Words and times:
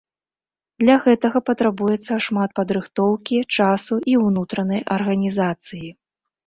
Для 0.83 0.95
гэтага 1.03 1.41
патрабуецца 1.49 2.17
шмат 2.29 2.49
падрыхтоўкі, 2.61 3.37
часу 3.59 4.03
і 4.15 4.21
ўнутранай 4.27 4.81
арганізацыі. 4.99 5.89